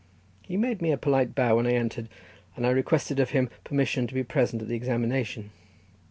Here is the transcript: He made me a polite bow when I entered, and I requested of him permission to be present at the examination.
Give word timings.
He 0.41 0.57
made 0.57 0.81
me 0.81 0.91
a 0.91 0.97
polite 0.97 1.35
bow 1.35 1.55
when 1.57 1.67
I 1.67 1.73
entered, 1.75 2.09
and 2.55 2.65
I 2.65 2.71
requested 2.71 3.19
of 3.19 3.29
him 3.29 3.51
permission 3.63 4.07
to 4.07 4.15
be 4.15 4.23
present 4.23 4.63
at 4.63 4.67
the 4.67 4.73
examination. 4.75 5.51